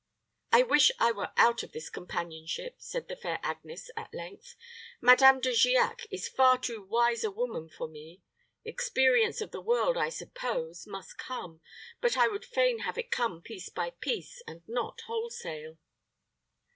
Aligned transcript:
"I 0.51 0.63
wish 0.63 0.91
I 0.97 1.11
were 1.11 1.31
out 1.37 1.61
of 1.61 1.73
this 1.73 1.91
companionship," 1.91 2.77
said 2.79 3.07
the 3.07 3.15
fair 3.15 3.39
Agnes, 3.43 3.91
at 3.95 4.11
length; 4.15 4.55
"Madame 4.99 5.39
De 5.39 5.51
Giac 5.53 6.07
is 6.09 6.27
far 6.27 6.57
too 6.57 6.81
wise 6.83 7.23
a 7.23 7.29
woman 7.29 7.69
for 7.69 7.87
me. 7.87 8.23
Experience 8.65 9.41
of 9.41 9.51
the 9.51 9.61
world, 9.61 9.97
I 9.99 10.09
suppose, 10.09 10.87
must 10.87 11.19
come, 11.19 11.61
but 12.01 12.17
I 12.17 12.27
would 12.27 12.45
fain 12.45 12.79
have 12.79 12.97
it 12.97 13.11
come 13.11 13.43
piece 13.43 13.69
by 13.69 13.91
piece, 13.91 14.41
and 14.47 14.63
not 14.67 15.01
wholesale." 15.01 15.77